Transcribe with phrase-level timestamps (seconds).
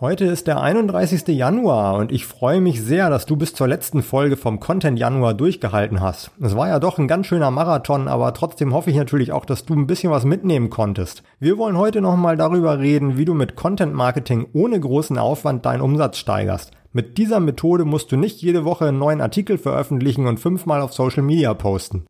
[0.00, 1.28] Heute ist der 31.
[1.28, 5.34] Januar und ich freue mich sehr, dass du bis zur letzten Folge vom Content Januar
[5.34, 6.30] durchgehalten hast.
[6.40, 9.66] Es war ja doch ein ganz schöner Marathon, aber trotzdem hoffe ich natürlich auch, dass
[9.66, 11.22] du ein bisschen was mitnehmen konntest.
[11.38, 15.82] Wir wollen heute nochmal darüber reden, wie du mit Content Marketing ohne großen Aufwand deinen
[15.82, 16.70] Umsatz steigerst.
[16.94, 20.94] Mit dieser Methode musst du nicht jede Woche einen neuen Artikel veröffentlichen und fünfmal auf
[20.94, 22.06] Social Media posten.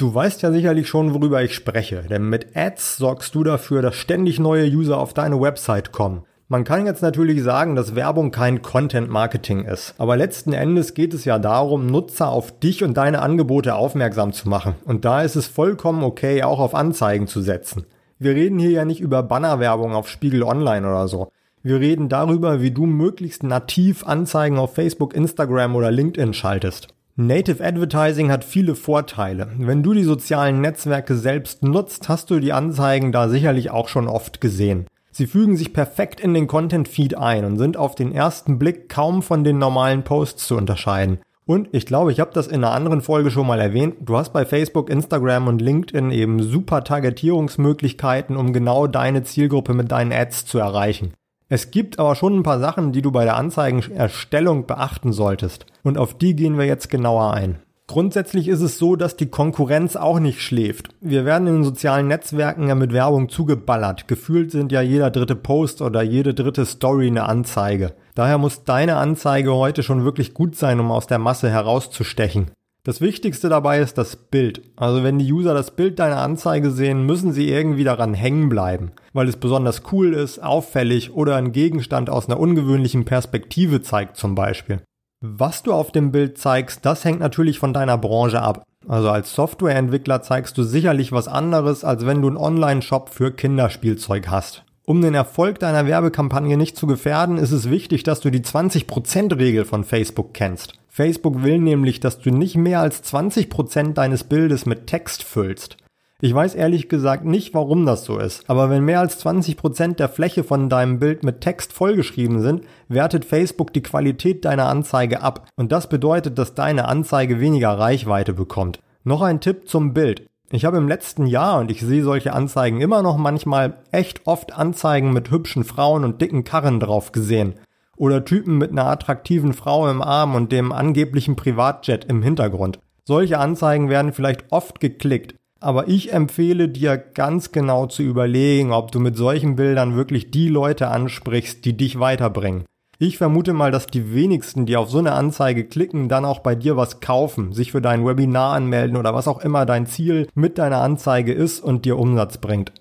[0.00, 3.96] Du weißt ja sicherlich schon, worüber ich spreche, denn mit Ads sorgst du dafür, dass
[3.96, 6.22] ständig neue User auf deine Website kommen.
[6.48, 11.12] Man kann jetzt natürlich sagen, dass Werbung kein Content Marketing ist, aber letzten Endes geht
[11.12, 14.74] es ja darum, Nutzer auf dich und deine Angebote aufmerksam zu machen.
[14.86, 17.84] Und da ist es vollkommen okay, auch auf Anzeigen zu setzen.
[18.18, 21.30] Wir reden hier ja nicht über Bannerwerbung auf Spiegel Online oder so.
[21.62, 26.88] Wir reden darüber, wie du möglichst nativ Anzeigen auf Facebook, Instagram oder LinkedIn schaltest.
[27.26, 29.48] Native Advertising hat viele Vorteile.
[29.58, 34.08] Wenn du die sozialen Netzwerke selbst nutzt, hast du die Anzeigen da sicherlich auch schon
[34.08, 34.86] oft gesehen.
[35.10, 38.88] Sie fügen sich perfekt in den Content Feed ein und sind auf den ersten Blick
[38.88, 41.18] kaum von den normalen Posts zu unterscheiden.
[41.44, 43.96] Und ich glaube, ich habe das in einer anderen Folge schon mal erwähnt.
[44.00, 49.90] Du hast bei Facebook, Instagram und LinkedIn eben super Targetierungsmöglichkeiten, um genau deine Zielgruppe mit
[49.90, 51.12] deinen Ads zu erreichen.
[51.52, 55.66] Es gibt aber schon ein paar Sachen, die du bei der Anzeigenerstellung beachten solltest.
[55.82, 57.58] Und auf die gehen wir jetzt genauer ein.
[57.88, 60.90] Grundsätzlich ist es so, dass die Konkurrenz auch nicht schläft.
[61.00, 64.06] Wir werden in den sozialen Netzwerken ja mit Werbung zugeballert.
[64.06, 67.94] Gefühlt sind ja jeder dritte Post oder jede dritte Story eine Anzeige.
[68.14, 72.52] Daher muss deine Anzeige heute schon wirklich gut sein, um aus der Masse herauszustechen.
[72.82, 74.62] Das Wichtigste dabei ist das Bild.
[74.74, 78.92] Also wenn die User das Bild deiner Anzeige sehen, müssen sie irgendwie daran hängen bleiben,
[79.12, 84.34] weil es besonders cool ist, auffällig oder ein Gegenstand aus einer ungewöhnlichen Perspektive zeigt zum
[84.34, 84.80] Beispiel.
[85.22, 88.64] Was du auf dem Bild zeigst, das hängt natürlich von deiner Branche ab.
[88.88, 94.28] Also als Softwareentwickler zeigst du sicherlich was anderes, als wenn du einen Online-Shop für Kinderspielzeug
[94.28, 94.64] hast.
[94.86, 99.66] Um den Erfolg deiner Werbekampagne nicht zu gefährden, ist es wichtig, dass du die 20%-Regel
[99.66, 100.79] von Facebook kennst.
[100.92, 105.76] Facebook will nämlich, dass du nicht mehr als 20% deines Bildes mit Text füllst.
[106.20, 110.08] Ich weiß ehrlich gesagt nicht, warum das so ist, aber wenn mehr als 20% der
[110.08, 115.48] Fläche von deinem Bild mit Text vollgeschrieben sind, wertet Facebook die Qualität deiner Anzeige ab
[115.54, 118.80] und das bedeutet, dass deine Anzeige weniger Reichweite bekommt.
[119.04, 120.26] Noch ein Tipp zum Bild.
[120.50, 124.52] Ich habe im letzten Jahr, und ich sehe solche Anzeigen immer noch manchmal, echt oft
[124.52, 127.54] Anzeigen mit hübschen Frauen und dicken Karren drauf gesehen
[128.00, 132.78] oder Typen mit einer attraktiven Frau im Arm und dem angeblichen Privatjet im Hintergrund.
[133.04, 138.90] Solche Anzeigen werden vielleicht oft geklickt, aber ich empfehle dir ganz genau zu überlegen, ob
[138.90, 142.64] du mit solchen Bildern wirklich die Leute ansprichst, die dich weiterbringen.
[142.98, 146.54] Ich vermute mal, dass die wenigsten, die auf so eine Anzeige klicken, dann auch bei
[146.54, 150.56] dir was kaufen, sich für dein Webinar anmelden oder was auch immer dein Ziel mit
[150.56, 152.72] deiner Anzeige ist und dir Umsatz bringt.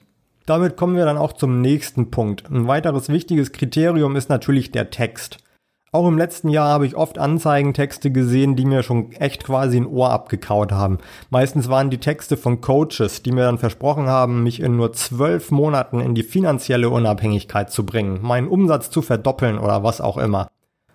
[0.49, 2.49] Damit kommen wir dann auch zum nächsten Punkt.
[2.49, 5.37] Ein weiteres wichtiges Kriterium ist natürlich der Text.
[5.91, 9.85] Auch im letzten Jahr habe ich oft Anzeigentexte gesehen, die mir schon echt quasi ein
[9.85, 10.97] Ohr abgekaut haben.
[11.29, 15.51] Meistens waren die Texte von Coaches, die mir dann versprochen haben, mich in nur zwölf
[15.51, 20.47] Monaten in die finanzielle Unabhängigkeit zu bringen, meinen Umsatz zu verdoppeln oder was auch immer.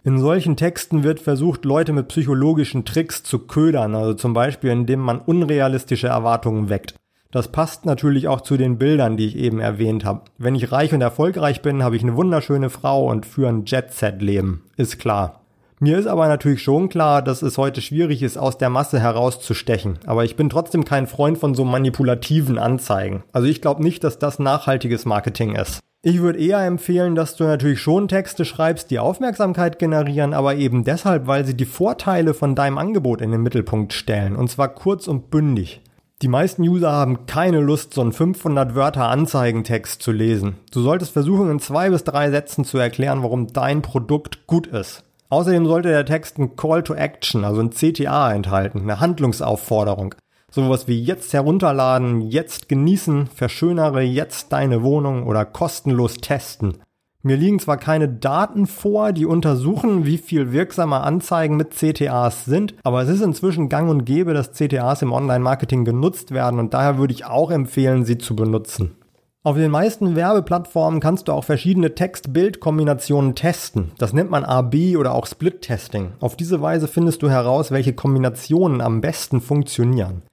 [0.03, 4.98] In solchen Texten wird versucht, Leute mit psychologischen Tricks zu ködern, also zum Beispiel indem
[4.98, 6.97] man unrealistische Erwartungen weckt.
[7.34, 10.21] Das passt natürlich auch zu den Bildern, die ich eben erwähnt habe.
[10.39, 14.62] Wenn ich reich und erfolgreich bin, habe ich eine wunderschöne Frau und führe ein Jet-Set-Leben.
[14.77, 15.41] Ist klar.
[15.81, 19.99] Mir ist aber natürlich schon klar, dass es heute schwierig ist, aus der Masse herauszustechen.
[20.06, 23.25] Aber ich bin trotzdem kein Freund von so manipulativen Anzeigen.
[23.33, 25.81] Also ich glaube nicht, dass das nachhaltiges Marketing ist.
[26.03, 30.84] Ich würde eher empfehlen, dass du natürlich schon Texte schreibst, die Aufmerksamkeit generieren, aber eben
[30.84, 34.37] deshalb, weil sie die Vorteile von deinem Angebot in den Mittelpunkt stellen.
[34.37, 35.81] Und zwar kurz und bündig.
[36.25, 40.57] Die meisten User haben keine Lust, so einen 500 Wörter Anzeigentext zu lesen.
[40.73, 45.05] Du solltest versuchen, in zwei bis drei Sätzen zu erklären, warum dein Produkt gut ist.
[45.29, 50.15] Außerdem sollte der Text ein Call to Action, also ein CTA enthalten, eine Handlungsaufforderung.
[50.51, 56.79] Sowas wie jetzt herunterladen, jetzt genießen, verschönere jetzt deine Wohnung oder kostenlos testen.
[57.26, 62.75] Mir liegen zwar keine Daten vor, die untersuchen, wie viel wirksame Anzeigen mit CTAs sind,
[62.82, 66.99] aber es ist inzwischen gang und gäbe, dass CTAs im Online-Marketing genutzt werden und daher
[66.99, 68.97] würde ich auch empfehlen, sie zu benutzen.
[69.43, 73.93] Auf den meisten Werbeplattformen kannst du auch verschiedene Text-Bild-Kombinationen testen.
[73.97, 76.12] Das nennt man AB oder auch Split-Testing.
[76.20, 80.25] Auf diese Weise findest du heraus, welche Kombinationen am besten funktionieren.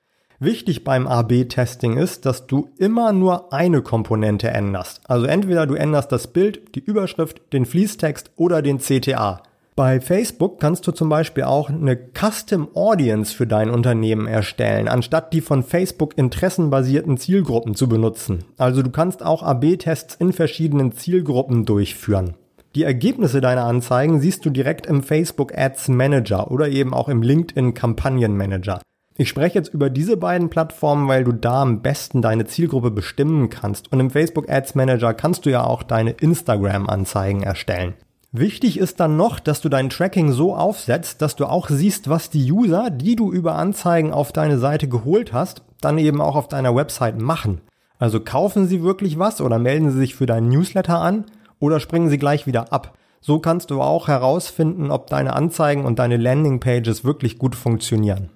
[0.43, 5.01] Wichtig beim AB-Testing ist, dass du immer nur eine Komponente änderst.
[5.07, 9.43] Also entweder du änderst das Bild, die Überschrift, den Fließtext oder den CTA.
[9.75, 15.31] Bei Facebook kannst du zum Beispiel auch eine Custom Audience für dein Unternehmen erstellen, anstatt
[15.31, 18.43] die von Facebook interessenbasierten Zielgruppen zu benutzen.
[18.57, 22.33] Also du kannst auch AB-Tests in verschiedenen Zielgruppen durchführen.
[22.73, 27.21] Die Ergebnisse deiner Anzeigen siehst du direkt im Facebook Ads Manager oder eben auch im
[27.21, 28.81] LinkedIn Kampagnen Manager.
[29.21, 33.51] Ich spreche jetzt über diese beiden Plattformen, weil du da am besten deine Zielgruppe bestimmen
[33.51, 33.91] kannst.
[33.91, 37.93] Und im Facebook Ads Manager kannst du ja auch deine Instagram Anzeigen erstellen.
[38.31, 42.31] Wichtig ist dann noch, dass du dein Tracking so aufsetzt, dass du auch siehst, was
[42.31, 46.47] die User, die du über Anzeigen auf deine Seite geholt hast, dann eben auch auf
[46.47, 47.61] deiner Website machen.
[47.99, 51.25] Also kaufen sie wirklich was oder melden sie sich für deinen Newsletter an
[51.59, 52.97] oder springen sie gleich wieder ab.
[53.19, 58.31] So kannst du auch herausfinden, ob deine Anzeigen und deine Landingpages wirklich gut funktionieren.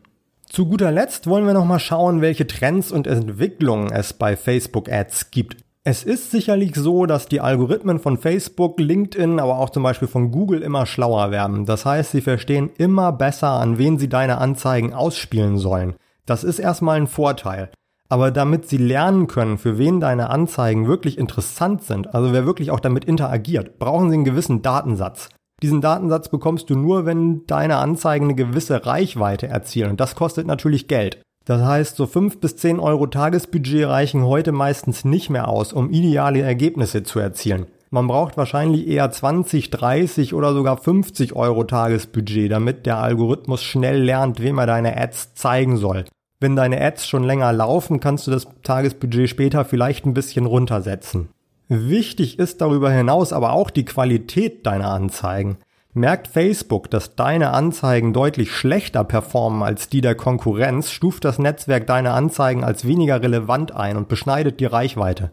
[0.56, 5.32] Zu guter Letzt wollen wir nochmal schauen, welche Trends und Entwicklungen es bei Facebook Ads
[5.32, 5.58] gibt.
[5.84, 10.32] Es ist sicherlich so, dass die Algorithmen von Facebook, LinkedIn, aber auch zum Beispiel von
[10.32, 11.66] Google immer schlauer werden.
[11.66, 15.96] Das heißt, sie verstehen immer besser, an wen sie deine Anzeigen ausspielen sollen.
[16.26, 17.70] Das ist erstmal ein Vorteil.
[18.08, 22.72] Aber damit sie lernen können, für wen deine Anzeigen wirklich interessant sind, also wer wirklich
[22.72, 25.28] auch damit interagiert, brauchen sie einen gewissen Datensatz.
[25.66, 29.90] Diesen Datensatz bekommst du nur, wenn deine Anzeigen eine gewisse Reichweite erzielen.
[29.90, 31.24] Und das kostet natürlich Geld.
[31.44, 35.90] Das heißt, so 5 bis 10 Euro Tagesbudget reichen heute meistens nicht mehr aus, um
[35.90, 37.66] ideale Ergebnisse zu erzielen.
[37.90, 44.04] Man braucht wahrscheinlich eher 20, 30 oder sogar 50 Euro Tagesbudget, damit der Algorithmus schnell
[44.04, 46.06] lernt, wem er deine Ads zeigen soll.
[46.40, 51.30] Wenn deine Ads schon länger laufen, kannst du das Tagesbudget später vielleicht ein bisschen runtersetzen.
[51.68, 55.58] Wichtig ist darüber hinaus aber auch die Qualität deiner Anzeigen.
[55.94, 61.88] Merkt Facebook, dass deine Anzeigen deutlich schlechter performen als die der Konkurrenz, stuft das Netzwerk
[61.88, 65.32] deine Anzeigen als weniger relevant ein und beschneidet die Reichweite.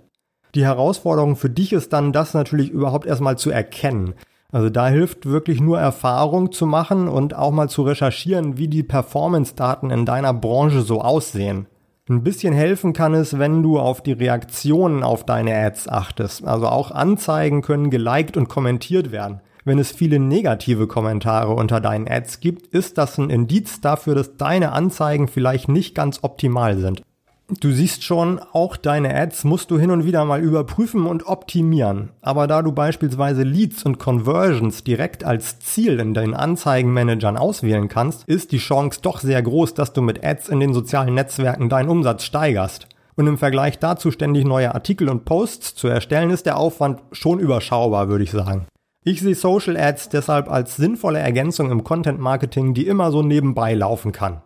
[0.55, 4.15] Die Herausforderung für dich ist dann, das natürlich überhaupt erstmal zu erkennen.
[4.53, 8.83] Also da hilft wirklich nur Erfahrung zu machen und auch mal zu recherchieren, wie die
[8.83, 11.67] Performance-Daten in deiner Branche so aussehen.
[12.13, 16.47] Ein bisschen helfen kann es, wenn du auf die Reaktionen auf deine Ads achtest.
[16.47, 19.41] Also auch Anzeigen können geliked und kommentiert werden.
[19.65, 24.37] Wenn es viele negative Kommentare unter deinen Ads gibt, ist das ein Indiz dafür, dass
[24.37, 27.03] deine Anzeigen vielleicht nicht ganz optimal sind.
[27.61, 32.11] Du siehst schon, auch deine Ads musst du hin und wieder mal überprüfen und optimieren.
[32.23, 38.25] Aber da du beispielsweise Leads und Conversions direkt als Ziel in deinen Anzeigenmanagern auswählen kannst,
[38.27, 41.91] ist die Chance doch sehr groß, dass du mit Ads in den sozialen Netzwerken deinen
[41.91, 42.87] Umsatz steigerst.
[43.17, 47.39] Und im Vergleich dazu ständig neue Artikel und Posts zu erstellen, ist der Aufwand schon
[47.39, 48.67] überschaubar, würde ich sagen.
[49.05, 53.75] Ich sehe Social Ads deshalb als sinnvolle Ergänzung im Content Marketing, die immer so nebenbei
[53.75, 54.41] laufen kann.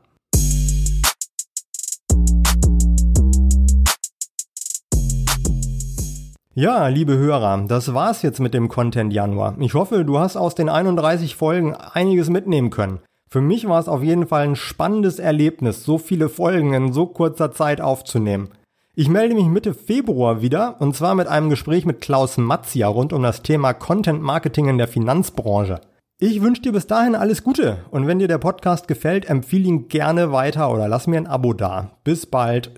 [6.59, 9.57] Ja, liebe Hörer, das war's jetzt mit dem Content Januar.
[9.61, 13.01] Ich hoffe, du hast aus den 31 Folgen einiges mitnehmen können.
[13.29, 17.05] Für mich war es auf jeden Fall ein spannendes Erlebnis, so viele Folgen in so
[17.05, 18.49] kurzer Zeit aufzunehmen.
[18.95, 23.13] Ich melde mich Mitte Februar wieder und zwar mit einem Gespräch mit Klaus Matzia rund
[23.13, 25.83] um das Thema Content Marketing in der Finanzbranche.
[26.19, 29.89] Ich wünsche dir bis dahin alles Gute und wenn dir der Podcast gefällt, empfehle ihn
[29.89, 31.91] gerne weiter oder lass mir ein Abo da.
[32.03, 32.71] Bis bald.